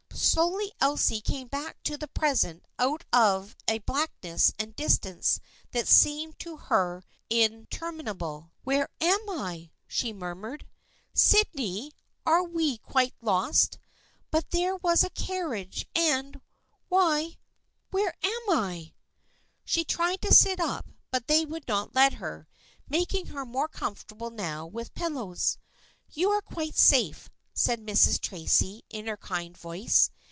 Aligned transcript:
Slowly 0.13 0.71
Elsie 0.79 1.19
came 1.19 1.47
back 1.47 1.81
to 1.83 1.97
the 1.97 2.07
present 2.07 2.63
out 2.77 3.03
of 3.11 3.55
a 3.67 3.79
blackness 3.79 4.53
and 4.59 4.75
distance 4.75 5.39
that 5.71 5.87
seemed 5.87 6.37
to 6.39 6.57
her 6.57 7.03
inter 7.29 7.91
minable." 7.91 8.51
Where 8.65 8.87
am 9.01 9.29
I?" 9.29 9.71
she 9.87 10.13
murmured." 10.13 10.67
Syd 11.13 11.47
ney, 11.55 11.91
are 12.25 12.43
we 12.43 12.77
quite 12.77 13.15
lost? 13.19 13.79
But 14.29 14.51
there 14.51 14.75
was 14.75 15.03
a 15.03 15.09
carriage 15.09 15.87
and— 15.95 16.39
why, 16.89 17.39
where 17.89 18.13
am 18.21 18.49
I?" 18.51 18.93
She 19.65 19.83
tried 19.83 20.21
to 20.21 20.33
sit 20.33 20.59
up 20.59 20.85
but 21.09 21.27
they 21.27 21.45
would 21.45 21.67
not 21.67 21.95
let 21.95 22.13
her, 22.15 22.47
making 22.87 23.27
her 23.27 23.43
more 23.43 23.67
comfortable 23.67 24.29
now 24.29 24.67
with 24.67 24.93
pillows." 24.93 25.57
You 26.13 26.29
are 26.29 26.43
quite 26.43 26.77
safe," 26.77 27.29
said 27.53 27.81
Mrs. 27.85 28.19
Tracy 28.21 28.81
in 28.89 29.07
her 29.07 29.17
kind 29.17 29.57
voice. 29.57 30.09